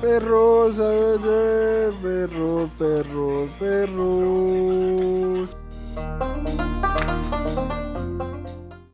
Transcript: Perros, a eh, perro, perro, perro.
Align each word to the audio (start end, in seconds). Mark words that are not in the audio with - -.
Perros, 0.00 0.78
a 0.78 0.92
eh, 0.92 1.90
perro, 2.00 2.70
perro, 2.78 3.48
perro. 3.58 4.77